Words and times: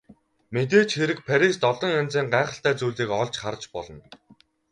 Мэдээж 0.53 0.89
хэрэг 0.97 1.19
Парист 1.27 1.61
олон 1.71 1.91
янзын 2.01 2.27
гайхалтай 2.33 2.73
зүйлийг 2.79 3.11
олж 3.21 3.33
харж 3.41 3.61
болно. 3.75 4.03